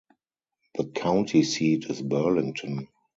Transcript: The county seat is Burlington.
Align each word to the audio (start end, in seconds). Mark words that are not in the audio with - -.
The 0.79 0.85
county 0.85 1.43
seat 1.43 1.85
is 1.91 2.01
Burlington. 2.01 2.87